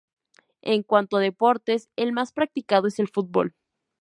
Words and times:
En 0.63 0.81
cuanto 0.81 1.17
a 1.17 1.19
deportes, 1.19 1.91
el 1.95 2.11
más 2.11 2.33
practicado 2.33 2.87
es 2.87 2.97
el 2.97 3.07
fútbol. 3.07 3.53